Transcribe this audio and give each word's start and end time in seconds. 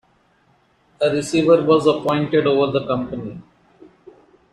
A 0.99 1.11
receiver 1.11 1.63
was 1.63 1.85
appointed 1.85 2.47
over 2.47 2.71
the 2.71 2.87
company. 2.87 3.39